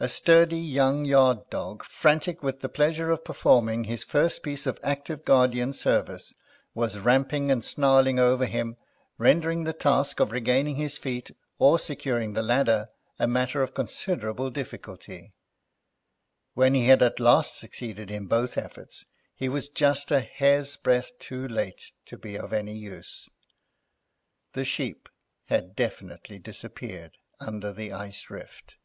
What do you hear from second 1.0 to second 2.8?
yard dog, frantic with the